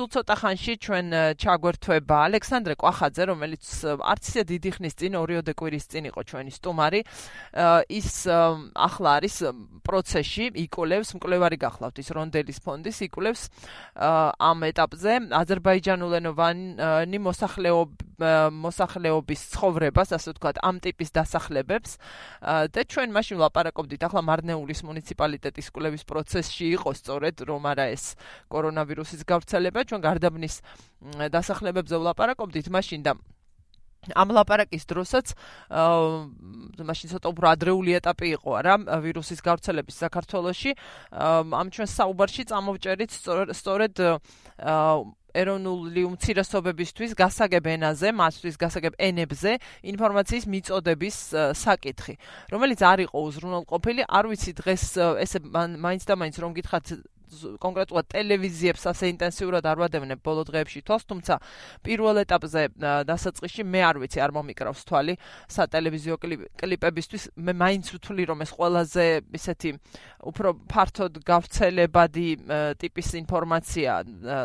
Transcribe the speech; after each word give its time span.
სულ 0.00 0.08
ცოტა 0.16 0.34
ხანში 0.40 0.74
ჩვენ 0.80 1.06
ჩაგვერთვება 1.36 2.18
ალექსანდრე 2.32 2.74
ყვახაძე, 2.80 3.24
რომელიც 3.28 3.64
არც 4.00 4.24
ისე 4.32 4.42
დიდი 4.48 4.70
ხნის 4.76 4.94
წინ 4.96 5.12
ორიოდე 5.20 5.52
კვირის 5.60 5.84
წინ 5.92 6.08
იყო 6.08 6.20
ჩვენი 6.24 6.52
სტუმარი. 6.56 7.00
ის 8.00 8.08
ახლა 8.24 9.10
არის 9.20 9.36
პროცესში, 9.84 10.44
იკოლევს, 10.64 11.12
მკვლევარი 11.20 11.58
გახლავთ 11.60 11.96
ის 12.00 12.08
რონდელის 12.16 12.58
ფონდის 12.64 12.98
იკოლევს 13.12 13.42
ამ 14.40 14.58
ეტაპზე 14.72 15.12
აზერბაიჯანულენოვანი 15.36 17.18
მოსახლეობა 17.20 18.09
მოსახლეობის 18.20 19.40
ცხოვრებას, 19.54 20.12
ასე 20.16 20.28
ვთქვათ, 20.34 20.56
ამ 20.62 20.76
ტიპის 20.84 21.10
დასახლებებს. 21.16 21.90
და 22.40 22.80
ჩვენ 22.84 23.08
მაშინ 23.16 23.36
ვლაპარაკობდით 23.40 24.02
ახლა 24.06 24.20
მარნეულის 24.30 24.80
მუნიციპალიტეტის 24.84 25.66
კვლევის 25.74 26.04
პროცესში 26.04 26.66
იყო 26.76 26.90
სწორედ 27.00 27.36
რომ 27.48 27.62
არა 27.72 27.86
ეს 27.96 28.16
კორონავირუსის 28.52 29.24
გავრცელება, 29.24 29.80
ჩვენ 29.88 30.00
გარდაბნის 30.00 30.54
დასახლებებზე 31.32 31.96
ვლაპარაკობდით 32.00 32.66
მაშინ 32.70 33.02
და 33.04 33.12
ამ 34.16 34.32
ლაპარაკის 34.32 34.88
დროსაც 34.88 35.36
მაშინ 36.88 37.10
ცოტა 37.12 37.28
უფრო 37.36 37.46
ადრეული 37.52 37.92
ეტაპი 38.00 38.32
იყო 38.40 38.50
რა 38.64 38.74
ვირუსის 39.04 39.44
გავრცელების 39.44 39.96
საქართველოში. 40.08 40.72
ამ 41.12 41.68
ჩვენ 41.68 41.88
საუბარში 41.88 42.42
წამოვჭერით 42.48 43.10
სწორედ 43.52 43.94
ეროვნული 45.34 46.02
უმცირესობებისთვის 46.08 47.14
გასაგებ 47.18 47.64
ენაზე, 47.74 48.08
მათთვის 48.16 48.56
გასაგებ 48.60 48.98
ენებზე 48.98 49.52
ინფორმაციის 49.92 50.44
მიწოდების 50.50 51.16
საკითხი, 51.60 52.14
რომელიც 52.50 52.80
არ 52.80 52.98
იყო 53.06 53.18
უზრუნველყოფილი, 53.30 54.02
არ 54.08 54.24
ვიცი 54.30 54.52
დღეს 54.60 54.84
ესე 55.26 55.38
მაინც 55.54 56.02
და 56.08 56.14
მაინც 56.18 56.36
რომ 56.40 56.54
გითხრათ 56.58 56.86
კონკრეტულად 57.60 58.06
ტელევიზიებს 58.10 58.82
ასე 58.90 59.10
ინტენსიურად 59.14 59.64
არ 59.70 59.78
ვადევნებ 59.80 60.20
ბოლო 60.24 60.42
დღეებში 60.48 60.80
თავს, 60.82 61.04
თუმცა 61.10 61.34
პირველ 61.86 62.16
ეტაპზე 62.24 62.62
დასაწყისში 63.06 63.62
მე 63.64 63.80
არ 63.90 63.96
ვიცი, 64.02 64.18
არ 64.20 64.32
მომიკრავს 64.34 64.82
თვალი 64.90 65.14
სატელევიზიო 65.50 66.16
კლიპებისთვის. 66.60 67.22
მე 67.38 67.52
მაინც 67.54 67.86
ვთვლი, 67.94 68.22
რომ 68.30 68.38
ეს 68.44 68.50
ყველაზე 68.50 69.04
ისეთი 69.40 69.70
უფრო 70.30 70.48
ფართოდ 70.68 71.12
გავრცელებადი 71.24 72.28
ტიპის 72.80 73.08
ინფორმაცია 73.24 73.92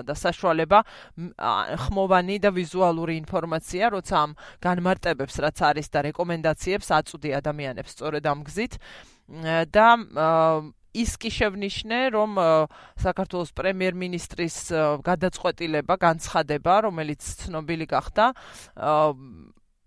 და 0.08 0.14
საშუალება 0.16 0.80
ხმოვანი 1.84 2.38
და 2.40 2.50
ვიზუალური 2.56 3.14
ინფორმაცია, 3.26 3.84
როცა 3.96 4.16
ამ 4.16 4.32
განმარტებებს 4.64 5.36
რაც 5.44 5.58
არის 5.70 5.88
და 5.92 6.00
რეკომენდაციებს 6.10 6.88
აწვდი 6.96 7.30
ადამიანებს 7.42 7.92
სწორედ 7.96 8.24
ამ 8.24 8.40
გზით 8.48 8.74
და 9.74 9.88
ის 11.04 11.12
კი 11.20 11.30
შევნიშნე, 11.38 12.00
რომ 12.16 12.40
საქართველოს 13.04 13.52
პრემიერ-მინისტრის 13.60 14.58
გადაწყვეტილება, 15.04 15.94
განცხადება, 16.00 16.74
რომელიც 16.88 17.22
ცნობილი 17.44 17.86
გახდა, 17.92 18.32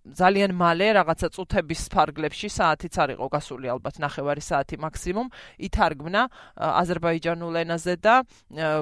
ძალიან 0.08 0.54
მალე 0.56 0.86
რაღაცა 0.96 1.28
წუთების 1.36 1.82
ფარგლებში 1.92 2.48
საათიც 2.48 2.94
არ 2.96 3.10
იყო 3.16 3.26
გასული 3.28 3.68
ალბათ 3.68 4.00
ნახევარი 4.00 4.40
საათი 4.40 4.76
მაქსიმუმ. 4.80 5.28
ითარგმნა 5.68 6.22
აზერბაიჯანულ 6.56 7.54
ენაზე 7.64 7.94
და 8.00 8.14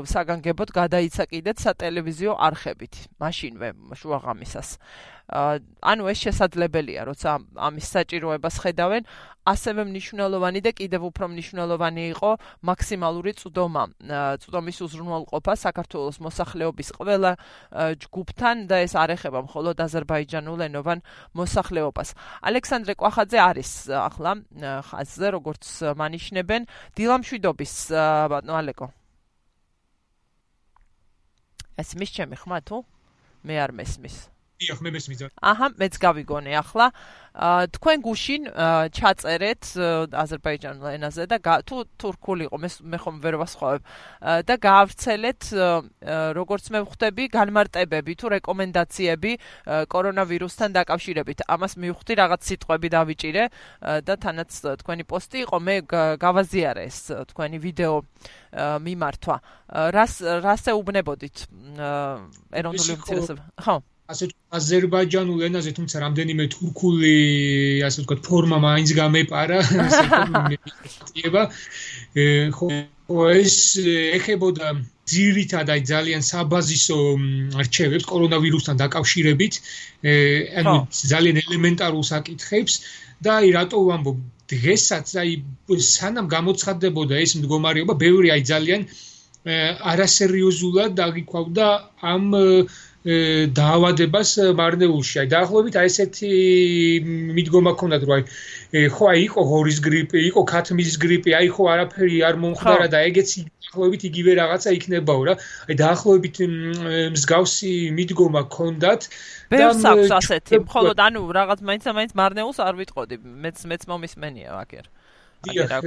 საგანგებოდ 0.07 0.71
გადაიცა 0.71 1.25
კიდეც 1.27 1.59
სატელევიზიო 1.67 2.33
არხებით 2.47 2.95
მაშინვე 3.19 3.69
შუაღამისას 3.99 4.69
ანუ 5.27 6.03
ეს 6.07 6.19
შესაძლებელია, 6.23 7.03
როცა 7.11 7.31
ამის 7.59 7.87
საჭიროებას 7.91 8.57
ხედავენ, 8.63 9.03
ასევე 9.47 9.83
მნიშვნელოვანი 9.91 10.61
და 10.63 10.71
კიდევ 10.75 11.03
უფრო 11.11 11.25
მნიშვნელოვანი 11.35 12.03
იყო 12.15 12.31
მაქსიმალური 12.67 13.33
წვდომა, 13.39 13.83
წვდომის 14.43 14.79
უზრუნველყოფა 14.87 15.55
საქართველოს 15.67 16.17
მოსახლეობის 16.23 16.89
ყველა 16.99 17.33
ჯგუფთან 18.07 18.57
და 18.71 18.77
ეს 18.87 18.95
არ 18.95 19.19
ეხება 19.19 19.41
მხოლოდ 19.47 19.77
აზერბაიჯანულ 19.87 20.61
ენოვან 20.67 20.99
მოსახლეობას. 21.35 22.09
ალექსანდრე 22.47 22.95
ყვახაძე 22.95 23.39
არის 23.51 23.71
ახლა 23.91 24.33
ხაზზე, 24.63 25.27
როგორც 25.35 25.63
მანიშნებენ, 25.95 26.63
დილამშვიდობის 26.95 27.75
ბატონო 28.31 28.55
ალეკო. 28.63 28.87
ეს 31.77 31.93
მის 31.93 32.11
ჩემი 32.17 32.37
ხმა 32.41 32.59
თუ 32.65 32.77
მე 33.45 33.55
არ 33.61 33.71
მესმის. 33.77 34.36
დიახ, 34.57 34.79
მე 34.81 34.91
მესმის. 34.97 35.21
აჰა, 35.37 35.67
მეც 35.77 35.95
გავიგონე 36.01 36.53
ახლა. 36.57 36.87
თქვენ 37.37 37.99
გუშინ 38.01 38.43
ჩაწერეთ 38.97 39.65
აზერბაიჯანულ 40.09 40.87
ენაზე 40.97 41.25
და 41.29 41.37
თუ 41.69 41.85
თურქული 42.01 42.49
იყო 42.49 42.57
მე 42.57 42.69
მე 42.81 42.97
ხომ 42.97 43.17
ვერ 43.21 43.37
ვასხოვებ 43.37 43.81
და 44.49 44.55
გაავრცელეთ 44.57 45.43
როგორც 46.33 46.65
მე 46.73 46.81
ვხვდები 46.89 47.25
განმარტებები 47.37 48.13
თუ 48.17 48.27
რეკომენდაციები 48.41 49.33
კორონავირუსთან 49.93 50.71
დაკავშირებით. 50.81 51.39
ამას 51.45 51.77
მივხვდი 51.77 52.13
რაღაც 52.17 52.41
სიტყვები 52.49 52.89
დავიჭირე 52.97 53.45
და 54.01 54.15
თანაც 54.17 54.51
თქვენი 54.81 55.05
პოსტი 55.05 55.39
იყო 55.45 55.57
მე 55.61 55.77
გავაზიარე 56.17 56.83
ეს 56.89 56.99
თქვენი 57.37 57.57
ვიდეო 57.61 57.95
მიმართვა. 58.81 59.37
რას 59.93 60.15
რას 60.41 60.65
ეუბნებოდით 60.73 61.37
ეროვნული 62.57 62.93
უმცირესობა? 62.97 63.45
ხო 63.61 63.77
ასე 64.13 64.29
აზერბაიჯანულ 64.59 65.41
ენაზე 65.49 65.71
თუმცა 65.79 65.97
რამდენიმე 66.07 66.45
თურქული 66.55 67.15
ასე 67.89 68.03
ვთქვათ 68.03 68.21
ფორმა 68.27 68.59
მაინც 68.67 68.93
გამეპარა 69.01 69.59
ესება 71.17 71.43
ხო 72.59 72.69
ეს 73.39 73.57
ეხებოდა 74.19 74.69
ძირითადად 75.07 75.83
ძალიან 75.91 76.23
საბაზისო 76.27 76.99
არჩევებს 77.63 78.07
კორონავირუსთან 78.11 78.81
დაკავშირებით. 78.83 79.55
ანუ 80.63 80.75
ძალიან 81.13 81.37
ელემენტარულ 81.47 82.03
საკითხებს 82.11 82.75
და 83.23 83.31
აი 83.43 83.53
რატო 83.59 83.79
ვამბობ 83.91 84.17
დღესაც 84.51 85.07
აი 85.23 85.31
სანამ 85.91 86.27
გამოცხადდებოდა 86.35 87.15
ეს 87.23 87.33
მდგომარეობა 87.39 87.95
ბევრი 88.03 88.29
აი 88.35 88.43
ძალიან 88.51 88.83
არასერიოზულად 89.93 90.99
დაგიქვავდა 90.99 91.67
ამ 92.13 92.27
დაავადებას 93.07 94.31
მარნეულში. 94.59 95.17
აი 95.23 95.29
დაახლოებით 95.31 95.75
აი 95.79 95.87
ესეთი 95.91 96.31
მიდგომა 97.37 97.73
ქონდათ, 97.79 98.03
რომ 98.03 98.15
აი 98.17 98.89
ხო 98.91 99.05
აი 99.13 99.21
იყო 99.31 99.41
ღორის 99.47 99.79
გრიპი, 99.87 100.19
იყო 100.31 100.43
ქათმის 100.43 100.97
გრიპი, 100.99 101.31
აი 101.39 101.47
ხო 101.55 101.63
არაფერი 101.71 102.19
არ 102.27 102.35
მომხდარა 102.43 102.87
და 102.91 102.99
ეგეც 103.07 103.31
დაახლოებით 103.47 104.03
იგივე 104.11 104.33
რაღაცა 104.43 104.71
იქნებაო 104.79 105.23
რა. 105.27 105.35
აი 105.71 105.75
დაახლოებით 105.79 106.37
მსგავსი 107.15 107.73
მიდგომა 107.95 108.43
ქონდათ 108.51 109.03
და 109.07 109.71
ბევრს 109.71 110.13
ასეთი, 110.19 110.55
მხოლოდ 110.67 110.99
ანუ 111.07 111.21
რაღაც 111.39 111.61
მაინც 111.63 111.85
მაინც 111.87 112.13
მარნეულს 112.19 112.59
არ 112.59 112.75
ვიტყოდი. 112.83 113.17
მეც 113.23 113.57
მეც 113.71 113.83
მომისმენია 113.87 114.51
ვაკერ. 114.59 114.85
დიახ, 115.47 115.85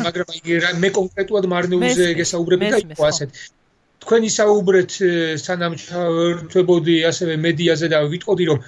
მაგრამ 0.00 0.28
აი 0.32 0.72
მე 0.80 0.88
კონკრეტულად 0.96 1.44
მარნეულზე 1.52 2.04
გესაუბრები 2.20 2.72
და 2.72 2.78
იყო 2.88 3.04
ასეთი. 3.04 3.52
თქვენი 4.02 4.30
საუბრეთ 4.38 4.96
სანამ 5.44 5.78
ჩავერთვებოდი 5.84 6.96
ასევე 7.12 7.38
მედიაზე 7.46 7.86
და 7.94 8.02
ვიტყოდი 8.14 8.44
რომ 8.50 8.58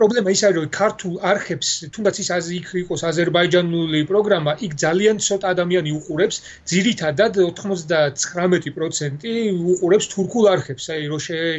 პრობლემა 0.00 0.32
ის 0.32 0.40
არის 0.48 0.56
რომ 0.56 0.68
ქართულ 0.72 1.14
არხებს 1.30 1.68
თუნდაც 1.94 2.16
ის 2.22 2.28
აზი 2.36 2.54
იქ 2.58 2.68
იყოს 2.80 3.02
აზერბაიჯანული 3.10 4.00
პროგრამა 4.10 4.52
იქ 4.66 4.72
ძალიან 4.82 5.16
ცოტა 5.26 5.46
ადამიანი 5.54 5.90
უყურებს 5.98 6.36
ძირითადად 6.72 7.32
99% 7.58 9.26
უყურებს 9.74 10.06
თურქულ 10.14 10.48
არხებს 10.54 10.84
აი 10.94 11.02
რო 11.12 11.18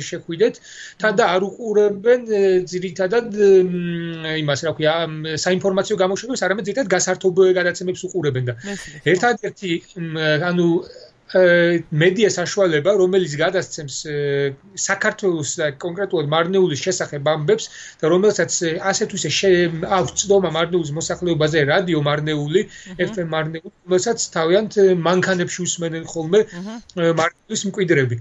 შეხვიდეთ 0.09 0.55
თან 1.03 1.13
და 1.21 1.29
არ 1.35 1.41
უყურებენ 1.49 2.21
ძირითადად 2.73 3.27
იმას 4.41 4.65
რა 4.65 4.71
ქვია 4.79 4.95
საინფორმაციო 5.45 5.95
გამოშვებას 6.03 6.45
არამედ 6.49 6.65
ძირითადად 6.71 6.93
გასართობ 6.97 7.35
გადაცემებს 7.61 8.01
უყურებენ 8.09 8.43
და 8.49 8.53
ერთადერთი 9.13 9.71
ანუ 10.49 10.67
მედია 11.31 12.29
საშუალება, 12.35 12.91
რომელიც 12.99 13.33
გადასცემს 13.39 13.97
საქართველოს 14.83 15.51
და 15.61 15.67
კონკრეტულად 15.79 16.27
მარნეულის 16.33 16.83
შესახებ 16.85 17.29
ამბებს 17.33 17.69
და 18.01 18.11
რომელსაც 18.11 18.51
ასე 18.91 19.07
თუ 19.11 19.19
ისე 19.21 19.51
აქვს 19.99 20.15
ცდომა 20.23 20.51
მარნეულის 20.57 20.91
მოსახლეობაზე 20.99 21.63
რადიო 21.71 22.01
მარნეული, 22.03 22.61
FM 23.07 23.31
მარნეული, 23.35 23.73
რომელსაც 23.87 24.27
თავიანთ 24.35 24.79
მანქანებში 25.07 25.59
უსმენენ 25.67 26.03
ხოლმე 26.11 26.39
მარნეულის 26.99 27.63
მკვიდრები. 27.71 28.19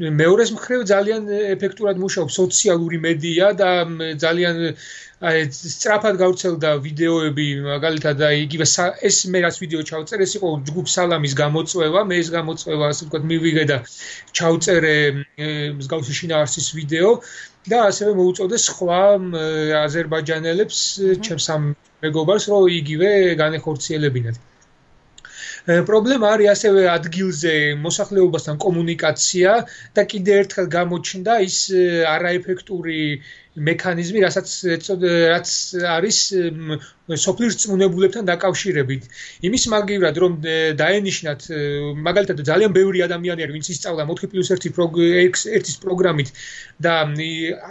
მეორეს 0.00 0.50
მხრივ 0.56 0.82
ძალიან 0.88 1.26
ეფექტურად 1.52 1.98
მუშაობს 2.00 2.36
სოციალური 2.40 2.98
მედია 3.04 3.48
და 3.60 3.70
ძალიან 4.24 4.56
აი 5.22 5.42
სწრაფად 5.52 6.16
გავრცელდა 6.22 6.70
ვიდეოები 6.86 7.46
მაგალითად 7.66 8.22
აი 8.28 8.40
იგივე 8.46 8.66
ეს 9.08 9.18
მე 9.34 9.42
რას 9.44 9.60
ვიდეო 9.62 9.82
ჩავწერე 9.90 10.24
ეს 10.26 10.32
იყო 10.38 10.48
ჯგუფ 10.70 10.86
სალამის 10.94 11.34
გამოწვევა 11.42 12.00
მე 12.08 12.16
ეს 12.22 12.30
გამოწვევა 12.36 12.88
ასე 12.88 13.02
ვთქვათ 13.06 13.24
მივიღე 13.32 13.64
და 13.72 13.78
ჩავწერე 14.40 14.96
მსგავსი 15.76 16.12
შინაარსის 16.20 16.68
ვიდეო 16.78 17.10
და 17.68 17.84
ასევე 17.92 18.16
მოუწოდე 18.16 18.56
სხვა 18.68 19.02
აზერბაიჯანელებს 19.86 20.78
ჩემს 21.28 21.46
ამ 21.54 21.68
მეგობარს 22.02 22.48
რომ 22.48 22.72
იგივე 22.80 23.12
განეხორციელებინათ 23.44 24.40
პრობლემა 25.66 26.30
არის 26.34 26.48
ასევე 26.52 26.86
ადგილზე 26.90 27.52
მოსახლეობასთან 27.82 28.56
კომუნიკაცია 28.64 29.52
და 29.98 30.04
კიდე 30.12 30.38
ერთხელ 30.42 30.66
გამოჩნდა 30.74 31.36
ის 31.46 31.58
არაეფექტური 32.12 33.02
მექანიზმი, 33.52 34.18
რასაც 34.24 34.48
რაც 35.28 35.48
არის 35.84 36.18
სოფლის 37.12 37.56
წმუნებულებთან 37.60 38.24
დაკავშირებით. 38.24 39.02
იმის 39.44 39.64
მაგივრად 39.68 40.16
რომ 40.22 40.32
დაენიშნათ 40.80 41.40
მაგალითად 42.06 42.40
ძალიან 42.48 42.72
ბევრი 42.72 43.04
ადამიანი 43.04 43.44
არის, 43.44 43.52
ვინც 43.52 43.68
ისწავლა 43.76 44.08
4+1 44.08 45.44
ერთის 45.52 45.76
პროგრამით 45.84 46.28
და 46.80 46.94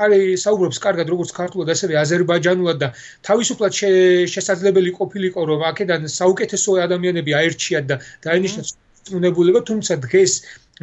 არის 0.06 0.46
საუბრობს 0.46 0.78
კარგად 0.86 1.08
როგორც 1.10 1.32
ქართულად, 1.34 1.68
ასევე 1.74 1.94
აზერბაიჯანულად 1.98 2.78
და 2.78 2.94
თავისუფლად 3.26 3.74
შესაძლებელი 4.30 4.92
ყოფილიყო 5.02 5.42
რომ 5.50 5.66
აქედან 5.66 6.06
საუკეთესო 6.06 6.78
ადამიანები 6.86 7.32
აერჩიათ 7.42 7.86
და 7.90 7.96
დაენიშნათ 8.22 8.66
წმუნებულება, 9.10 9.60
თუმცა 9.66 9.98
დღეს 10.06 10.34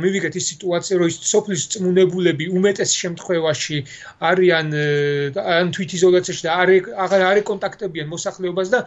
მივიგეთ 0.02 0.34
ის 0.40 0.48
სიტუაცია, 0.52 0.98
რომ 1.00 1.08
ის 1.12 1.16
სოფლის 1.32 1.62
წმუნებულები 1.74 2.44
უმეტეს 2.58 2.90
შემთხვევაში 3.02 3.78
არიან 4.30 4.66
ან 5.54 5.72
თვითიზოლაციაში 5.78 6.44
და 6.46 6.52
არ 6.62 6.68
აღარ 7.06 7.24
არის 7.30 7.48
კონტაქტებიან 7.50 8.12
მოსახლეობას 8.14 8.68
და 8.74 8.80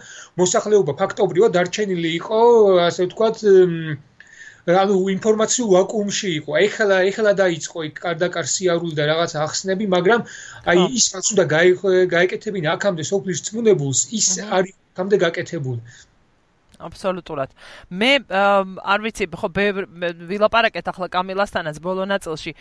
მოსახლეობა 0.43 0.93
ფაქტობრივად 1.01 1.57
დარჩენილი 1.57 2.09
იყო, 2.21 2.39
ასე 2.87 3.01
ვთქვათ, 3.09 3.43
ანუ 4.69 4.95
ინფორმაციულ 5.17 5.69
ვაკუუმში 5.73 6.29
იყო. 6.39 6.51
ეხლა 6.65 6.97
ეხლა 7.09 7.31
დაიწყო 7.41 7.79
იქ 7.89 7.95
კარდაკარ 8.05 8.45
სიარული 8.53 8.93
და 8.99 9.03
რაღაც 9.11 9.31
ახსნები, 9.45 9.85
მაგრამ 9.95 10.21
აი 10.69 10.77
ის 10.99 11.05
რაც 11.15 11.25
უნდა 11.33 11.45
გაეკეთებინა 12.13 12.69
აქამდე 12.77 13.03
სოფლის 13.11 13.43
წმუნებულს, 13.47 13.99
ის 14.19 14.27
არის 14.57 14.75
აქამდე 14.93 15.17
გაკეთებული. 15.25 15.81
აბსოლუტურად. 16.81 17.49
მე 17.91 18.11
არ 18.81 18.99
ვიცი, 19.05 19.25
ხო 19.31 19.47
ვილაპარაკეთ 20.31 20.85
ახლა 20.91 21.07
კამილასთანაც 21.13 21.77
ბოლო 21.81 22.03
ნაწილში 22.09 22.51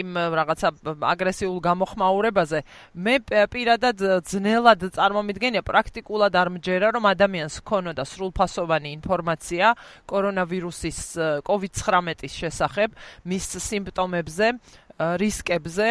იმ 0.00 0.08
რაღაცა 0.40 0.68
აგრესიულ 1.04 1.58
გამოხმაურებაზე. 1.60 2.58
მე 2.94 3.14
პირადად 3.52 3.98
ძნელად 4.24 4.80
წარმომიდგენია 4.96 5.62
პრაქტიკულად 5.62 6.32
არ 6.34 6.48
მჯერა 6.56 6.88
რომ 6.96 7.04
ადამიანს 7.10 7.60
ქონოდა 7.64 8.04
სრულფასოვანი 8.08 8.88
ინფორმაცია 8.98 9.66
კორონავირუსის 10.10 11.00
COVID-19-ის 11.46 12.32
შესახებ, 12.40 12.90
მის 13.28 13.44
სიმპტომებზე, 13.60 14.46
რისკებზე, 15.00 15.86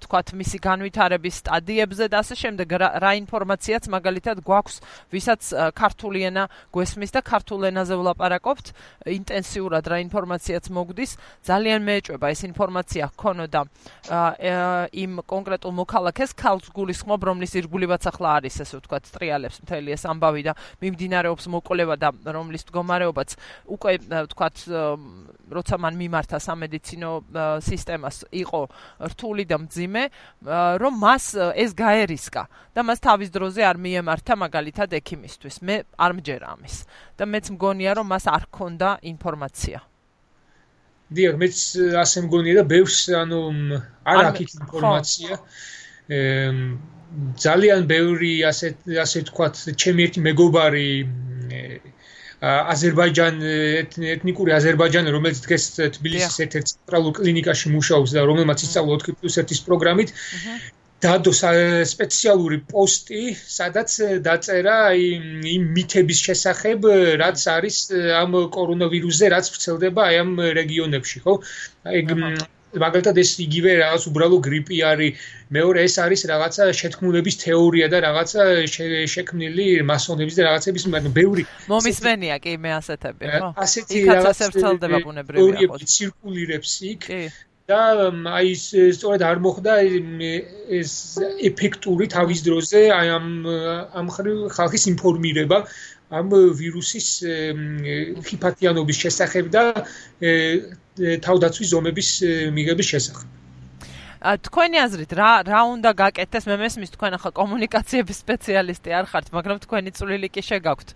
თქვათ 0.00 0.28
მისი 0.40 0.58
განვითარების 0.64 1.34
სტადიებზე 1.44 2.04
და 2.08 2.16
ასე 2.24 2.34
შემდეგ. 2.40 2.68
რა 2.96 3.12
ინფორმაციაც 3.20 3.84
მაგალითად 3.92 4.40
გვაქვს, 4.40 4.76
ვისაც 5.12 5.42
ქართული 5.76 6.24
ენა 6.24 6.48
გვესმის 6.72 7.12
და 7.12 7.20
ქართულ 7.20 7.68
ენაზე 7.68 7.94
ვლაპარაკობთ, 8.00 8.66
ინტენსიურად 9.04 9.84
რა 9.84 9.98
ინფორმაციაც 10.08 10.64
მოგდის, 10.72 11.12
ძალიან 11.44 11.80
მეეჭვება 11.84 12.26
ეს 12.32 12.40
ინფორმაცია 12.48 13.04
ქონოდა 13.20 13.60
იმ 14.96 15.12
კონკრეტულ 15.28 15.72
მოქალაქეს 15.76 16.32
ქალს 16.40 16.72
გულისხმობ, 16.72 17.20
რომლის 17.20 17.52
ირგულივაც 17.60 18.02
ახლა 18.08 18.40
არის, 18.40 18.54
ესე 18.64 18.80
ვთქვათ, 18.80 19.04
ტრიალებს 19.12 19.60
მთელი 19.60 19.92
ეს 19.92 20.02
ამბავი 20.08 20.42
და 20.46 20.52
მიმდინარეობს 20.80 21.44
მოკოლება 21.52 21.94
და 22.00 22.08
რომლის 22.32 22.64
მდგომარეობაც 22.64 23.28
უკვე 23.76 23.92
ვთქვათ, 24.08 24.56
როცა 25.46 25.76
მან 25.78 25.94
მიმართა 26.00 26.38
სამედიცინო 26.42 27.10
სისტემა 27.62 28.05
იმას 28.06 28.22
იყო 28.30 28.60
რთული 29.10 29.44
და 29.50 29.56
მძიმე, 29.66 30.02
რომ 30.78 30.92
მას 31.02 31.24
ეს 31.58 31.70
გაერისკა 31.74 32.42
და 32.74 32.80
მას 32.86 32.98
თავის 33.02 33.30
დროზე 33.34 33.62
არ 33.66 33.76
მიემართა 33.82 34.34
მაგალითად 34.46 34.94
ექიმისთვის. 34.94 35.56
მე 35.66 35.76
არ 35.98 36.12
მჯერ 36.22 36.42
ამის 36.46 36.76
და 37.18 37.24
მეც 37.26 37.46
მგონია 37.58 37.90
რომ 37.98 38.06
მას 38.06 38.24
არ 38.30 38.44
ქონდა 38.54 38.88
ინფორმაცია. 39.02 39.78
დიახ, 41.06 41.34
მეც 41.38 41.56
ასე 42.02 42.18
მგონია 42.26 42.54
და 42.62 42.64
ბევრს 42.66 42.98
ანუ 43.14 43.40
არ 44.06 44.18
აქვს 44.30 44.54
ინფორმაცია. 44.62 45.34
ძალიან 47.36 47.80
ბევრი 47.90 48.32
ასე 48.46 48.68
ასე 49.02 49.18
თქვათ, 49.30 49.54
ჩემი 49.78 50.00
ერთი 50.06 50.20
მეგობარი 50.26 50.88
აზერბაიჯან 52.74 53.42
ეთნიკური 54.14 54.54
აზერბაიჯანი 54.56 55.12
რომელიც 55.16 55.42
დღეს 55.46 55.64
თბილისის 55.98 56.40
ერთ-ერთ 56.46 56.72
ცენტრალურ 56.72 57.14
კლინიკაში 57.20 57.72
მუშაობს 57.76 58.16
და 58.16 58.24
რომელმაც 58.30 58.64
ისწავლა 58.66 58.98
4+1-ის 59.04 59.60
პროგრამით. 59.68 60.12
დადო 61.04 61.32
სპეციალური 61.92 62.58
პოსტი 62.72 63.22
სადაც 63.54 63.96
დაწერა 64.28 64.76
იმ 64.96 65.66
მითების 65.76 66.22
შესახებ 66.28 66.88
რაც 67.22 67.42
არის 67.56 67.80
ამ 68.22 68.38
კორონავირუსზე 68.56 69.30
რაც 69.36 69.50
ვრცელდება 69.56 70.06
აი 70.08 70.16
ამ 70.24 70.32
რეგიონებში 70.60 71.22
ხო? 71.26 71.34
ეგ 72.00 72.14
მაგალითად 72.74 73.16
ეს 73.22 73.30
იგივე 73.46 73.70
რაღაც 73.82 74.02
უბრალო 74.10 74.38
გრიპი 74.46 74.76
არის. 74.90 75.12
მეორე 75.46 75.82
ეს 75.86 75.94
არის 76.02 76.20
რაღაცა 76.26 76.64
შეთქმულების 76.74 77.36
თეორია 77.38 77.86
და 77.90 77.98
რაღაცა 78.02 78.42
შექმნილი 79.14 79.66
მასონების 79.86 80.34
და 80.38 80.42
რაღაცების 80.50 80.84
მაგრამ 80.94 81.12
ბევრი 81.14 81.42
მომისმენია 81.70 82.36
კი 82.42 82.52
მე 82.58 82.70
ასეთები 82.82 83.30
ხო? 83.30 83.50
ასეთი 83.64 83.98
რაღაცა 84.10 84.46
ვრცელდება 84.50 84.98
ბუნებრივია 85.06 85.68
ხო? 85.70 85.78
ცირკულირებს 85.94 86.72
იქ 86.90 87.06
და 87.70 87.82
აი 88.38 88.48
სწორედ 88.58 89.22
არ 89.26 89.38
მოხდა 89.46 89.72
ეს 90.80 90.92
ეფექტური 91.50 92.10
თავის 92.10 92.42
დროზე 92.46 92.80
აი 92.98 93.06
ამ 93.18 93.26
ამ 94.02 94.06
ხალხის 94.56 94.84
ინფორმირება 94.94 95.58
ამ 96.18 96.26
ვირუსის 96.58 97.08
ჰიპათიანობის 98.26 98.98
შესახებ 99.06 99.46
და 99.54 99.62
თავდაცვის 100.96 101.68
ზომების 101.72 102.08
მიღების 102.56 102.86
შესახებ. 102.92 103.26
ა 104.26 104.40
თქვენი 104.40 104.76
აზრით 104.80 105.12
რა 105.12 105.30
რა 105.46 105.60
უნდა 105.76 105.90
გაკეთდეს? 105.92 106.44
მე 106.48 106.56
მესმის 106.58 106.90
თქვენ 106.96 107.12
ახლა 107.20 107.30
კომუნიკაციების 107.36 108.16
სპეციალისტი 108.24 108.90
არ 108.98 109.06
ხართ 109.12 109.26
მაგრამ 109.36 109.58
თქვენი 109.62 109.90
წვლილი 109.92 110.28
კი 110.34 110.42
შეგაქვთ. 110.42 110.88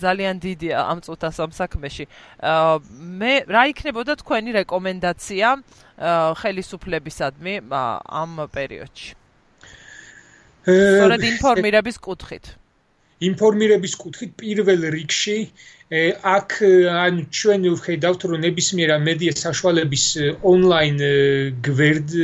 ძალიან 0.00 0.34
დიდია 0.38 0.78
ამ 0.86 0.98
წუთას 1.04 1.36
ამ 1.44 1.50
საქმეში. 1.50 2.04
მე 3.20 3.32
რა 3.50 3.62
იქნებოდა 3.74 4.12
თქვენი 4.22 4.50
რეკომენდაცია 4.64 5.48
ხელისუფლებისადმი 6.40 7.54
ამ 7.68 8.30
პერიოდში? 8.54 9.10
სწორედ 10.64 11.20
ინფორმირების 11.34 11.96
კუთხით. 12.00 12.44
ინფორმირების 13.28 13.94
კუთხით 14.00 14.30
პირველ 14.40 14.80
რიგში 14.94 15.36
აქ 15.94 16.54
ან 16.90 17.18
ჩვენ 17.38 17.66
ვხედავთ 17.78 18.24
რომ 18.30 18.40
ნებისმიერ 18.44 18.92
მედია 19.08 19.34
საშუალების 19.40 20.04
ონლაინ 20.50 20.96
გვერდ 21.68 22.14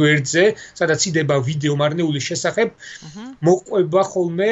გვერდზე 0.00 0.44
სადაც 0.80 1.06
იდება 1.10 1.36
ვიდეო 1.48 1.76
მარნეულის 1.82 2.28
შესახებ 2.30 2.74
მოყვება 3.48 4.02
ხოლმე 4.10 4.50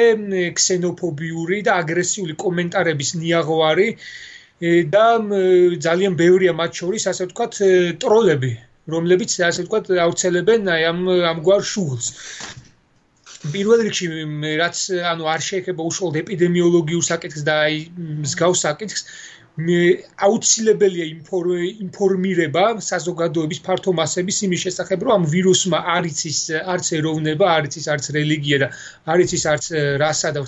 ქსენოფობიური 0.59 1.59
და 1.67 1.79
აგრესიული 1.83 2.37
კომენტარების 2.45 3.11
ნიაღვარი 3.23 3.89
და 4.95 5.07
ძალიან 5.87 6.19
ბევრია 6.23 6.53
მათ 6.63 6.83
შორის 6.83 7.09
ასე 7.11 7.27
ვთქვათ 7.27 7.53
ტროლები 8.05 8.53
რომლებიც 8.95 9.39
ასე 9.49 9.67
ვთქვათ 9.67 9.91
აუცელებენ 10.07 10.71
აი 10.77 10.83
ამ 10.93 10.99
ამგვარ 11.33 11.67
შუღლს 11.73 12.07
პირველ 13.51 13.83
რიგში 13.87 14.07
რაც 14.61 14.79
ანუ 15.11 15.29
არ 15.35 15.41
შეიძლება 15.49 15.87
უშუალოდ 15.91 16.19
ეპიდემიოლოგიურ 16.23 17.03
საკითხს 17.11 17.45
და 17.47 17.55
აი 17.67 17.79
მსგავს 18.23 18.63
საკითხს 18.65 19.01
მე 19.53 19.79
აუცილებელია 20.25 21.05
ინფორმირება 21.85 22.63
საზოგადოების 22.85 23.59
ფართო 23.67 23.91
მასების 23.99 24.39
იმის 24.47 24.63
შესახებ 24.65 25.03
რომ 25.05 25.13
ამ 25.15 25.27
ვირუსმა 25.33 25.81
არც 25.95 26.23
ის 26.29 26.39
არც 26.73 26.89
ეროვნება 26.97 27.51
არც 27.57 27.77
ის 27.81 27.85
არც 27.93 28.09
რელიგია 28.17 28.57
და 28.63 28.67
არც 29.13 29.35
ის 29.37 29.45
არც 29.53 29.69
რასა 30.01 30.33
და 30.39 30.41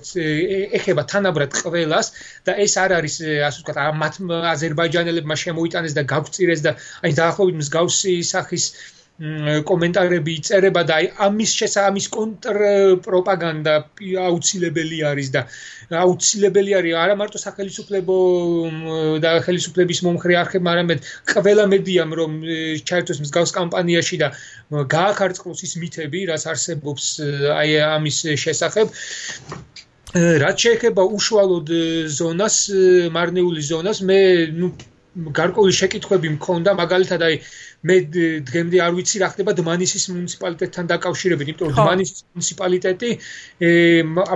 ეხება 0.80 1.06
თანაბრად 1.14 1.54
ყველას 1.62 2.12
და 2.50 2.58
ეს 2.66 2.74
არ 2.82 2.98
არის 2.98 3.16
ასე 3.52 3.62
ვთქვათ 3.62 4.02
მათ 4.02 4.20
აზერბაიჯანელებმა 4.56 5.36
შემოიტანეს 5.46 5.94
და 6.00 6.08
გაგვწირეს 6.16 6.66
და 6.66 6.74
აი 7.06 7.12
დაახლოებით 7.22 7.62
მსგავსი 7.62 8.18
სახის 8.34 8.66
კომენტარები 9.16 10.32
იწერება 10.42 10.82
და 10.84 10.96
აი 11.00 11.06
ამის 11.24 11.52
შესამის 11.56 12.08
კონტრ 12.12 12.58
პროპაგანდა 13.06 13.76
აუცილებელი 14.20 14.98
არის 15.08 15.30
და 15.36 15.44
აუცილებელი 16.04 16.76
არის 16.80 16.98
არა 17.00 17.16
მარტო 17.22 17.40
სახელმწიფო 17.40 18.16
და 19.24 19.32
ხელისუფლების 19.46 20.02
მომხრე 20.08 20.36
არხებმა, 20.42 20.74
არამედ 20.76 21.00
ყველა 21.32 21.66
მედიამ 21.72 22.12
რომ 22.20 22.32
ჩაერთოს 22.84 23.22
მსგავს 23.24 23.56
კამპანიაში 23.56 24.20
და 24.20 24.28
გაახარწყლოს 24.96 25.64
ის 25.64 25.74
მითები, 25.80 26.26
რაც 26.32 26.44
არსებობს 26.52 27.06
აი 27.56 27.72
ამის 27.88 28.18
შესახებ. 28.44 28.92
რაც 30.44 30.58
შეეხება 30.66 31.04
უშუალოდ 31.16 31.72
ზონას, 32.20 32.58
მარნეული 33.16 33.62
ზონას, 33.64 34.04
მე 34.04 34.20
ნუ 34.60 34.70
გარკვეული 35.16 35.74
შეკითხვები 35.80 36.30
მქონდა, 36.36 36.74
მაგალითად 36.80 37.22
აი 37.28 37.36
მე 37.88 37.96
დღემდე 38.50 38.82
არ 38.86 38.92
ვიცი 38.98 39.22
რა 39.24 39.30
ხდება 39.32 39.52
დმანისის 39.60 40.06
მუნიციპალიტეტთან 40.12 40.86
დაკავშირებით, 40.92 41.52
იმიტომ 41.52 41.72
რომ 41.72 41.78
დმანისის 41.80 42.22
მუნიციპალიტეტი 42.36 43.12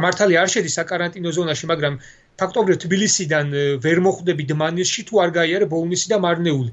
მართალი 0.06 0.40
არ 0.40 0.50
შედის 0.56 0.78
საკარანტინო 0.80 1.30
ზონაში, 1.36 1.66
მაგრამ 1.74 2.00
ფაქტობრივად 2.40 2.80
თბილისიდან 2.86 3.46
ვერ 3.84 4.00
მოხვდები 4.08 4.44
დმანისში 4.54 5.02
თუ 5.10 5.24
არ 5.24 5.32
გაიარე 5.40 5.66
ბოლნისი 5.76 6.08
და 6.14 6.18
მარნეული. 6.24 6.72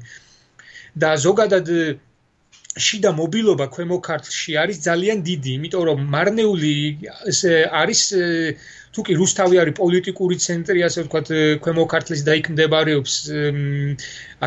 და 0.97 1.11
ზოგადად 1.21 1.67
შიდა 2.77 3.11
მობილობა 3.17 3.67
ქვემო 3.73 3.99
ქართლში 4.05 4.57
არის 4.63 4.79
ძალიან 4.85 5.23
დიდი, 5.29 5.51
იმიტომ 5.59 5.83
რომ 5.89 5.99
მარნეული 6.15 6.73
არის 7.81 8.01
თუ 8.97 9.03
კი 9.07 9.15
რუსთავი 9.21 9.59
არის 9.61 9.75
პოლიტიკური 9.77 10.37
ცენტრი, 10.41 10.83
ასე 10.89 11.03
ვთქვათ, 11.05 11.31
ქვემო 11.65 11.85
ქართლის 11.93 12.23
და 12.25 12.37
იქ 12.41 12.47
მდებარეობს 12.55 13.15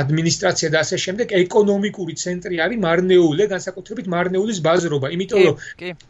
ადმინისტრაცია 0.02 0.70
და 0.74 0.82
ასე 0.82 0.98
შემდეგ, 1.06 1.34
ეკონომიკური 1.40 2.16
ცენტრი 2.24 2.62
არის 2.66 2.82
მარნეულე, 2.86 3.46
განსაკუთრებით 3.54 4.10
მარნეულის 4.14 4.62
ბაზრობა, 4.66 5.12
იმიტომ 5.16 5.46
რომ 5.46 5.56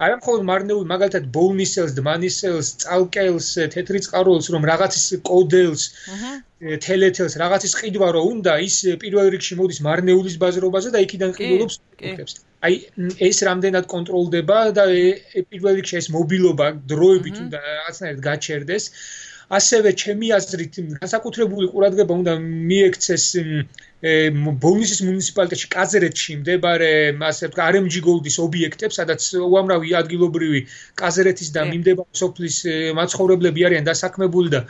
არა 0.08 0.16
მხოლოდ 0.22 0.44
მარნეული, 0.52 0.90
მაგალითად 0.94 1.30
ბოლნისელს, 1.36 1.96
დმანისელს, 2.00 2.68
წალკელს, 2.86 3.50
თეთრი 3.76 4.04
წყაროელს, 4.08 4.52
რომ 4.56 4.68
რაღაცის 4.72 5.08
კოდელს, 5.32 5.84
თელეთელს 6.88 7.40
რაღაცის 7.44 7.74
ყიდვა 7.80 8.14
რო 8.16 8.24
უნდა, 8.36 8.60
ის 8.68 8.76
პირველ 9.04 9.36
რიგში 9.36 9.60
მოდის 9.60 9.84
მარნეულის 9.90 10.40
ბაზრობაზე 10.44 10.96
და 10.96 11.04
იქიდან 11.08 11.36
ყიდულობს 11.40 11.76
კუთებს. 12.00 12.40
აი 12.68 12.78
ეს 13.30 13.38
რამდენად 13.48 13.86
კონტროლდება 13.92 14.58
და 14.78 14.86
პირველ 15.52 15.80
რიგში 15.80 15.98
ეს 16.02 16.10
მობილობა 16.16 16.68
დროებით 16.92 17.40
უნდა 17.46 17.62
რაღაცნაირად 17.66 18.22
გაჩერდეს. 18.26 18.90
ასევე 19.50 19.94
ჩემი 19.98 20.30
აზრით 20.38 20.76
განსაკუთრებული 21.02 21.70
ყურადღება 21.74 22.14
უნდა 22.22 22.34
მიექცეს 22.40 23.24
ბონისის 24.64 25.00
მუნიციპალიტეტში 25.04 25.68
კაზერეთში 25.74 26.36
მდებარე 26.42 26.92
ასე 27.30 27.50
ვთქვა 27.50 27.66
RMG 27.74 28.00
Gold-ის 28.06 28.38
ობიექტებს, 28.40 29.00
სადაც 29.02 29.26
უამრავი 29.42 29.90
ადგილობრივი 30.00 30.62
კაზერეთის 31.02 31.50
და 31.58 31.66
მიმდებარე 31.72 32.22
სოფლის 32.22 32.58
მაცხოვრებლები 32.96 33.66
არიან 33.68 33.90
დასაქმებული 33.90 34.54
და 34.56 34.62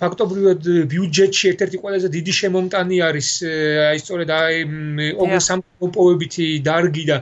ფაქტობრივად 0.00 0.70
ბიუჯეტში 0.94 1.44
ერთ-ერთი 1.52 1.82
ყველაზე 1.82 2.08
დიდი 2.16 2.32
შემომტანი 2.40 2.96
არის 3.10 3.28
აი 3.90 3.98
სწორედ 4.00 4.28
აი 4.38 4.56
ოგრესამპოებითი 5.26 6.46
დარგი 6.70 7.04
და 7.10 7.16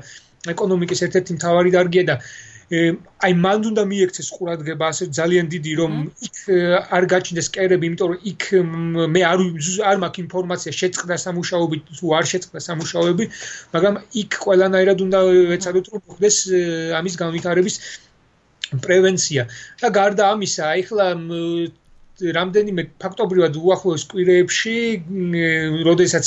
ეკონომიკის 0.54 1.02
ერთ-ერთი 1.08 1.40
მთავარი 1.40 1.74
დარგია 1.74 2.04
და 2.12 2.16
აი 2.68 3.32
მანდ 3.44 3.66
უნდა 3.70 3.82
მიექცეს 3.88 4.28
ყურადღება 4.36 4.88
ასე 4.92 5.04
ძალიან 5.18 5.46
დიდი 5.52 5.72
რომ 5.80 5.92
იქ 6.26 6.36
არ 6.96 7.04
გაჩნდეს 7.12 7.48
კერები, 7.56 7.88
იმიტომ 7.88 8.08
რომ 8.12 8.20
იქ 8.32 8.42
მე 9.14 9.22
არ 9.30 9.38
არ 9.90 9.96
მაქვს 10.02 10.22
ინფორმაცია 10.24 10.72
შეწყდა 10.80 11.16
სამუშაოები 11.24 11.76
თუ 11.88 12.12
არ 12.18 12.24
შეწყდა 12.32 12.60
სამუშაოები, 12.68 13.24
მაგრამ 13.72 13.94
იქ 14.22 14.30
ყველანაირად 14.44 14.98
უნდა 15.06 15.18
ეცადოთ 15.56 15.86
რომ 15.94 16.04
მოხდეს 16.12 16.36
ამის 17.00 17.14
განვითარების 17.24 17.74
პრევენცია. 18.84 19.42
და 19.80 19.88
გარდა 19.88 20.24
ამისა, 20.36 20.64
ახლა 20.76 21.06
რამდენიმე 22.18 22.82
ფაქტობრივად 23.02 23.56
უახლოეს 23.56 24.04
კვირეებში, 24.10 24.76
როდესაც 25.88 26.26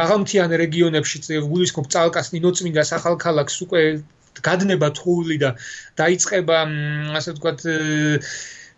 მაღალმთიან 0.00 0.50
რეგიონებში 0.62 1.16
გულისხმობ 1.52 1.86
წალკას 1.92 2.30
ნინოწმინდა 2.32 2.82
სახალხალაკს 2.92 3.56
უკვე 3.66 3.82
გადნება 4.42 4.90
თული 4.96 5.38
და 5.42 5.54
დაიწყება 6.00 6.58
ასე 7.20 7.36
ვთქვათ 7.36 7.64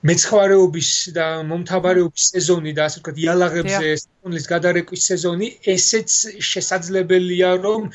მეცხვარეობის 0.08 0.90
და 1.10 1.26
მომთაბარეობის 1.48 2.26
სეზონი 2.32 2.72
და 2.76 2.84
ასე 2.86 3.00
ვთქვათ 3.00 3.16
იალაღებზე 3.18 3.88
სეზონის 4.02 4.44
გადარეკვის 4.52 5.06
სეზონი 5.10 5.48
ესეც 5.74 6.14
შესაძლებელია 6.50 7.50
რომ 7.64 7.88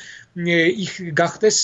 იქ 0.84 0.92
გახდეს 1.16 1.58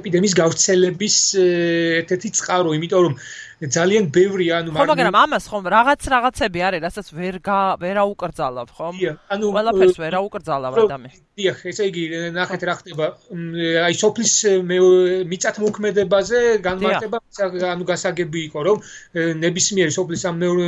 ეპიდემიის 0.00 0.34
გავრცელების 0.40 1.18
ერთ-ერთი 1.44 2.34
წყარო 2.40 2.74
იმიტომ 2.74 3.06
რომ 3.06 3.14
ძალიან 3.62 4.10
ბევრია 4.10 4.60
ანუ 4.60 4.74
მაგრამ 4.74 4.98
მაგრამ 4.98 5.16
ამას 5.24 5.44
ხომ 5.50 5.64
რაღაც 5.76 6.00
რაღაცები 6.14 6.60
არის 6.68 6.80
რასაც 6.86 7.06
ვერ 7.18 7.34
ვერ 7.82 7.96
აუკრძალავ 8.04 8.68
ხომ? 8.76 8.94
ანუ 9.30 9.46
ყველაფერს 9.54 9.98
ვერ 10.02 10.14
აუკრძალავ 10.20 10.72
ადამე 10.84 11.10
დიახ 11.38 11.58
ესე 11.70 11.84
იგი 11.90 12.02
ნახეთ 12.34 12.62
რა 12.66 12.74
ხდება. 12.78 13.06
აი 13.86 13.94
სოფლის 13.98 14.34
მიწათ 15.30 15.56
მოქმედებაზე 15.64 16.38
განმარტება 16.66 17.18
ანუ 17.74 17.84
გასაგები 17.90 18.40
იყო 18.48 18.60
რომ 18.68 18.78
ნებისმიერი 19.42 19.92
სოფლის 19.98 20.22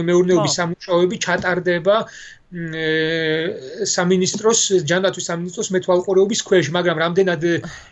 მეურნეობის 0.07 0.57
სამუშაოები 0.59 1.16
ჩატარდება 1.26 1.97
სამინისტროს 2.56 4.60
ჯანდაცვის 4.88 5.26
სამინისტროს 5.28 5.68
მეთვალყურეობის 5.76 6.40
ქვეშ, 6.48 6.72
მაგრამ 6.72 6.96
რამდენად 7.04 7.42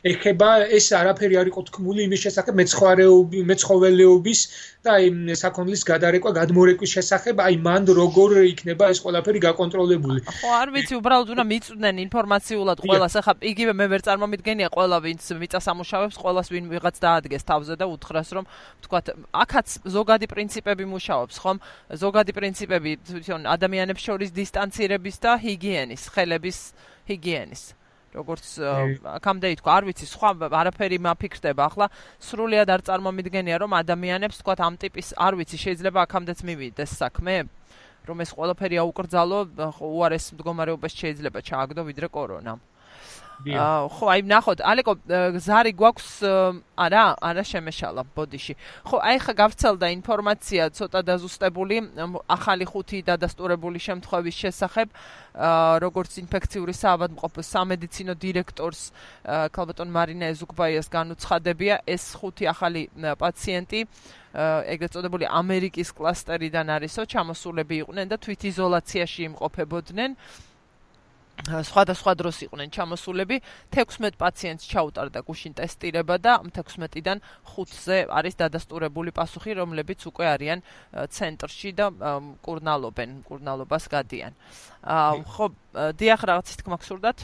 ეხება 0.08 0.48
ეს 0.72 0.88
არაფერი 0.96 1.36
არ 1.36 1.50
იყო 1.52 1.60
თქმული 1.68 2.08
იმის 2.08 2.20
შესახებ 2.24 2.56
მეცხვარეობის 2.60 3.44
მეცხოველეობის 3.50 4.40
და 4.84 4.94
აი 5.00 5.36
საქონლის 5.40 5.82
გადარეკვა 5.88 6.30
გადმორეკვის 6.36 6.92
შესახებ, 6.96 7.40
აი 7.44 7.56
მანდ 7.64 7.92
როგორ 7.96 8.32
იქნება 8.52 8.88
ეს 8.92 9.00
ყველაფერი 9.04 9.40
გაკონტროლებული. 9.44 10.20
ხო, 10.28 10.50
არ 10.60 10.68
ვიცი, 10.76 10.94
უბრალოდ 11.00 11.28
უნდა 11.34 11.44
მიწვდნენ 11.52 11.96
ინფორმაციულად 12.04 12.78
ყველას, 12.84 13.16
ახლა 13.20 13.34
იგივე 13.52 13.72
მე 13.80 13.86
ვერ 13.92 14.00
წარმომიდგენია 14.04 14.68
ყველა 14.76 14.98
ვინც 15.04 15.22
მიწასამუშავებს, 15.40 16.16
ყველას 16.20 16.48
ვინ 16.52 16.64
ვიღაც 16.72 16.96
დაადგეს 17.00 17.42
თავზე 17.48 17.74
და 17.80 17.84
უთხრას 17.88 18.28
რომ 18.36 18.44
თქვათ, 18.84 19.06
აქაც 19.32 19.68
ზოგადი 19.88 20.26
პრინციპები 20.28 20.84
მუშაობს, 20.84 21.34
ხომ? 21.40 21.56
ზოგადი 21.96 22.32
პრინციპები 22.36 22.90
თვითონ 23.08 23.40
ადამიანებს 23.48 24.02
შორის 24.04 24.30
დისტანცირების 24.54 25.16
და 25.18 25.32
ჰიგიენის, 25.42 26.02
ხელების 26.14 26.58
ჰიგიენის. 27.10 27.62
როგორც 28.14 28.46
აქამდე 29.02 29.48
ითქვა, 29.58 29.72
არ 29.74 29.84
ვიცი, 29.90 30.06
სხვა 30.06 30.28
არაფერი 30.46 30.98
მაფიქრდება. 31.02 31.62
ახლა 31.66 31.86
სრულიად 32.22 32.70
არ 32.70 32.80
წარმომიდგენია, 32.86 33.56
რომ 33.58 33.74
ადამიანებს 33.74 34.38
თქვა 34.38 34.54
ამ 34.62 34.74
ტიპის, 34.78 35.18
არ 35.18 35.34
ვიცი, 35.34 35.58
შეიძლება 35.58 35.98
აქამდეც 36.06 36.38
მივიდეს 36.46 36.90
საქმე, 36.94 37.34
რომ 38.06 38.16
ეს 38.22 38.30
ყველაფერი 38.30 38.76
აუკრძალო, 38.78 39.38
უარეს 39.82 40.30
მდგომარეობას 40.30 40.92
შეიძლება 40.94 41.38
ჩააგდო 41.42 41.82
ვიდრე 41.90 42.06
კორონა. 42.14 42.54
ხო, 43.44 44.06
აი 44.08 44.20
ნახოთ, 44.24 44.58
ალეკო 44.64 44.94
ზარი 45.36 45.72
გვაქვს 45.76 46.08
არა, 46.80 47.04
არა 47.20 47.44
შემეშალა 47.44 48.02
ბოდიში. 48.16 48.54
ხო, 48.88 48.96
აი 49.04 49.16
ხა 49.20 49.32
გავრცელდა 49.36 49.86
ინფორმაცია 50.00 50.62
ცოტა 50.72 51.00
დაზუსტებული 51.04 51.76
ახალი 52.24 52.64
ხუთი 52.64 52.98
დადასტურებული 53.04 53.78
შემთხვევის 53.84 54.36
შესახებ, 54.42 54.88
როგორც 55.84 56.12
ინფექციური 56.24 56.72
საავადმყოფოს 56.72 57.46
სამედიცინო 57.54 58.14
დირექტორს 58.16 58.82
ქალბატონ 59.52 59.88
მარინა 59.92 60.26
ეზუკბაიას 60.32 60.88
განუცხადებია, 60.88 61.74
ეს 61.84 62.04
ხუთი 62.16 62.44
ახალი 62.48 62.82
პაციენტი 62.96 63.80
ეგრეთ 64.74 64.90
წოდებული 64.94 65.24
ამერიკის 65.30 65.88
კლასტერიდან 65.94 66.66
არისო, 66.74 67.02
ჩამოსულები 67.06 67.74
იყვნენ 67.84 68.06
და 68.08 68.16
თვითიზოლაციაში 68.18 69.20
იმყოფებოდნენ. 69.30 70.10
სხვადასხვა 71.44 72.12
დროს 72.16 72.36
იყვნენ 72.46 72.68
ჩამოსულები. 72.72 73.36
16 73.74 74.16
პაციენტს 74.16 74.64
ჩაუტარდა 74.70 75.20
გუშინ 75.28 75.52
ტესტირება 75.58 76.16
და 76.22 76.32
16-დან 76.40 77.18
5-ზე 77.44 77.98
არის 78.08 78.34
დადასტურებული 78.40 79.10
პასუხი 79.12 79.52
რომლებიც 79.60 80.00
უკვე 80.08 80.26
არიან 80.34 80.58
ცენტრში 81.10 81.70
და 81.76 81.86
კურნალობენ 82.40 83.10
კურნალობას 83.28 83.84
გადიან. 83.92 84.32
ხო 85.28 85.46
დიახ 86.00 86.20
რაღაცის 86.24 86.56
თქმა 86.64 86.76
გსურდათ 86.80 87.18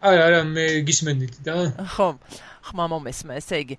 არა, 0.00 0.22
არა, 0.28 0.40
მე 0.48 0.64
გისმენდით 0.88 1.42
და? 1.44 1.58
ხომ. 1.96 2.16
ხმა 2.60 2.86
მომესმა, 2.92 3.38
ესე 3.40 3.56
იგი, 3.64 3.76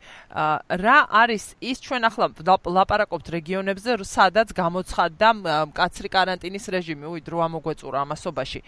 რა 0.82 0.98
არის 1.22 1.44
ის 1.62 1.78
ჩვენ 1.86 2.08
ახლა 2.10 2.28
ლაპარაკობთ 2.66 3.28
რეგიონებზე, 3.38 4.02
სადაც 4.10 4.52
გამოცხადდა 4.58 5.30
მკაცრი 5.70 6.10
каранტინის 6.10 6.66
რეჟიმი, 6.76 7.06
უი 7.06 7.22
დრო 7.22 7.46
ამოგვეწურა 7.46 8.02
ამასობაში. 8.02 8.60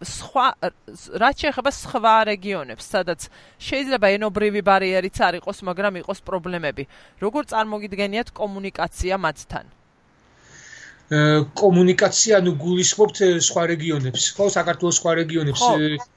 სხვა 0.00 0.46
რაც 1.20 1.36
შეეხება 1.44 1.70
სხვა 1.70 2.14
რეგიონებს, 2.32 2.84
სადაც 2.96 3.28
შეიძლება 3.60 4.06
ენობრივი 4.16 4.60
ბარიერიც 4.64 5.16
არ 5.20 5.34
იყოს, 5.44 5.58
მაგრამ 5.68 6.00
იყოს 6.00 6.24
პრობლემები. 6.24 6.88
როგორ 7.20 7.42
წარმოგიდგენიათ 7.52 8.32
კომუნიკაცია 8.32 9.14
მათთან? 9.20 9.64
კომუნიკაცია 11.06 12.40
ნუ 12.42 12.52
გულისხმობთ 12.58 13.18
სხვა 13.46 13.62
რეგიონებს, 13.70 14.22
ხო, 14.34 14.46
საქართველოს 14.50 14.96
სხვა 14.98 15.12
რეგიონებს. 15.22 15.62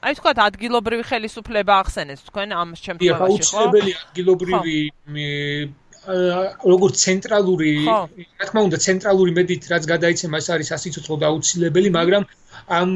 აი 0.01 0.13
თქვა 0.17 0.31
ადგილობრივი 0.49 1.03
ხელისუფლება 1.09 1.73
ახსენეთ 1.85 2.19
თქვენ 2.29 2.49
ამ 2.57 2.69
შემთხვევაში, 2.73 3.21
ხო? 3.21 3.29
აუცილებელი 3.29 3.91
ადგილობრივი 4.01 4.77
როგორც 6.09 6.95
ცენტრალური, 7.05 7.85
რა 7.85 8.45
თქმა 8.49 8.61
უნდა, 8.65 8.77
ცენტრალური 8.81 9.31
მედით 9.37 9.69
რაც 9.69 9.83
გადაიცემა, 9.93 10.41
ეს 10.41 10.47
არის 10.57 10.67
სასიცოცხლო 10.73 11.15
და 11.21 11.25
აუცილებელი, 11.29 11.89
მაგრამ 11.93 12.23
ამ 12.67 12.89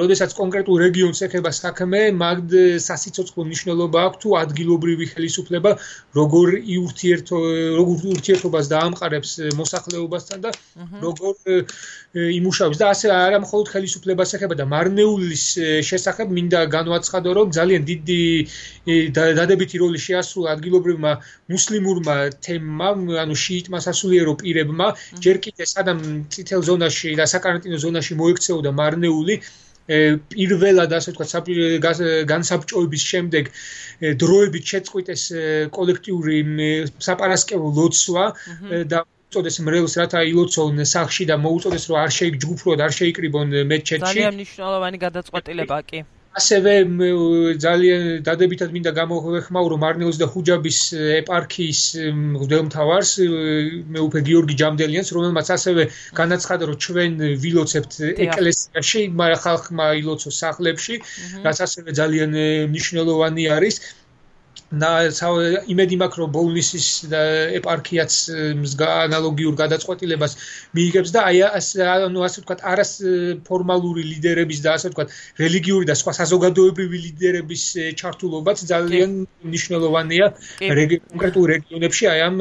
როდესაც 0.00 0.30
კონკრეტულ 0.36 0.76
რეგიონს 0.86 1.22
ეხება 1.26 1.50
საქმე, 1.54 2.00
მაგ 2.22 2.38
სასიცოცხლო 2.82 3.42
მნიშვნელობა 3.48 3.98
აქვს 4.06 4.20
თუ 4.22 4.28
ადგილობრივი 4.42 5.06
ხელისუფლება 5.12 5.70
როგორ 6.18 6.48
იურთიერთო 6.76 7.36
როგორ 7.78 7.96
ურთიერთობას 8.16 8.66
დაამყარებს 8.74 9.30
მოსახლეობასთან 9.60 10.38
და 10.44 10.50
როგორ 11.06 11.34
იმუშავებს. 12.16 12.78
და 12.80 12.86
ასე 12.92 13.06
არა 13.12 13.38
მხოლოდ 13.44 13.66
ხელისუფლებას 13.72 14.30
ეხება 14.36 14.54
და 14.60 14.64
მარნეულის 14.74 15.44
შესახებ 15.88 16.28
მინდა 16.36 16.60
განვაცხადო 16.76 17.30
რომ 17.38 17.48
ძალიან 17.58 17.82
დიდი 17.90 18.22
დადებითი 19.16 19.76
როლი 19.82 19.98
შეასრულა 20.06 20.48
ადგილობრივმა 20.56 21.12
მუსლიმურმა 21.52 22.16
თემმა 22.44 22.88
ანუ 23.22 23.34
შიიტმა 23.44 23.78
სასულიერო 23.86 24.32
პირებმა. 24.40 24.86
ჯერ 25.24 25.36
კიდე 25.44 25.64
სადამ 25.66 26.00
წითელ 26.32 26.62
ზონაში 26.68 27.10
და 27.20 27.24
საკარანტინო 27.34 27.78
ზონაში 27.84 28.12
მოექცეოდა 28.20 28.70
მარნეული 28.72 28.95
პირველად 29.86 30.94
ასე 30.98 31.12
ვთქვათ 31.14 31.50
განსაბჭოების 32.30 33.02
შემდეგ 33.10 33.50
დროებით 34.22 34.72
შეწყვიტეს 34.72 35.22
კოლექტიური 35.76 36.38
საპარასკევო 37.06 37.68
ლოცვა 37.78 38.24
და 38.90 39.04
უწოდეს 39.06 39.56
მრევლს 39.66 39.94
რათა 40.00 40.20
ილოცონ 40.32 40.82
სახში 40.94 41.24
და 41.30 41.38
მოუწოდეს 41.46 41.84
რომ 41.90 41.98
არ 42.02 42.10
შეიგჯგუფროთ 42.18 42.78
არ 42.86 42.92
შეიკრიბონ 42.98 43.48
მეჩეთში. 43.70 44.06
ძალიან 44.06 44.34
მნიშვნელოვანი 44.38 44.98
გადაწყვეტილება 45.06 45.78
კი 45.90 45.98
ასევე 46.36 46.72
ძალიან 47.64 48.02
დადებითად 48.28 48.72
მინდა 48.76 48.92
გამოხმაურო 48.98 49.76
მარნეულის 49.80 50.18
და 50.20 50.26
ხუჯაბის 50.32 50.80
ეპარქიის 51.22 51.80
მღვდელმთავარს 52.36 53.12
მეუფე 53.96 54.20
გიორგი 54.28 54.54
ჯამდელიანს 54.62 55.12
რომელმაც 55.16 55.52
ასევე 55.56 55.88
განაცხადა 56.20 56.68
რომ 56.70 56.76
ჩვენ 56.86 57.12
ვილოცებთ 57.44 57.92
ეკლესიაში 58.28 59.02
მაგრამ 59.20 59.44
ხალხმა 59.46 59.86
ილოცოს 60.02 60.40
სახლებში 60.44 61.00
რაც 61.46 61.58
ასევე 61.66 61.96
ძალიან 62.00 62.36
მნიშვნელოვანი 62.74 63.44
არის 63.56 63.80
იმედი 64.66 65.96
მაქვს 66.02 66.18
რომ 66.18 66.30
ბოულნისის 66.34 66.86
ეპარქიაც 67.58 68.14
ანალოგიურ 68.86 69.54
გადაწყვეტილებას 69.62 70.32
მიიღებს 70.74 71.10
და 71.14 71.22
აი 71.30 71.42
ანუ 71.86 72.24
ასე 72.26 72.42
ვთქვათ 72.42 72.64
არას 72.72 72.90
ფორმალური 73.46 74.02
ლიდერების 74.10 74.60
და 74.66 74.74
ასე 74.74 74.90
ვთქვათ 74.90 75.14
რელიგიური 75.38 75.86
და 75.86 75.94
სხვა 75.94 76.12
საზოგადოებრივი 76.18 76.98
ლიდერების 77.06 77.64
ჩართულობაც 78.02 78.66
ძალიან 78.72 79.14
მნიშვნელოვანია 79.46 80.26
კონკრეტულ 80.58 81.46
რეგიონებში 81.54 82.10
აი 82.10 82.20
ამ 82.26 82.36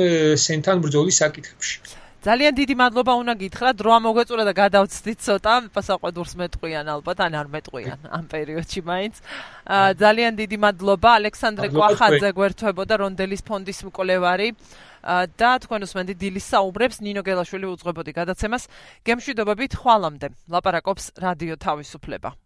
სენთან 0.47 0.81
ბრძოლის 0.81 1.21
საკითხებში 1.21 2.04
ძალიან 2.25 2.53
დიდი 2.57 2.75
მადლობა 2.81 3.13
უნდა 3.21 3.33
გითხრა 3.37 3.71
დრო 3.77 3.91
ამოგვეწურა 4.01 4.43
და 4.49 4.53
გადავცდით 4.57 5.19
ცოტა. 5.25 5.53
პასაყვედურს 5.75 6.33
მეტყვიან 6.41 6.85
ალბათ 6.95 7.17
ან 7.21 7.33
არ 7.37 7.47
მეტყვიან 7.53 7.99
ამ 8.09 8.25
პერიოდში 8.33 8.81
მაინც. 8.81 9.15
ძალიან 10.01 10.33
დიდი 10.41 10.57
მადლობა. 10.65 11.09
ალექსანდრე 11.21 11.67
კვახაძე 11.77 12.29
გვერდთვებოდა 12.33 12.93
რონდელის 13.01 13.45
ფონდის 13.45 13.79
მკვლევარი. 13.85 14.49
და 15.37 15.49
თქვენ 15.61 15.85
უსმენთ 15.85 16.17
დილის 16.17 16.45
საუბრებს 16.49 16.97
ნინო 17.05 17.21
გელაშვილი 17.21 17.69
უძღვებოდი 17.69 18.11
გადაცემას 18.19 18.63
გემშვიდობებით 19.05 19.77
ხვალამდე. 19.77 20.27
ლაპარაკობს 20.49 21.13
რადიო 21.21 21.61
თავისუფლება 21.61 22.44